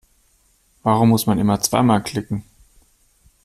[0.81, 2.43] Warum muss man immer zweimal klicken?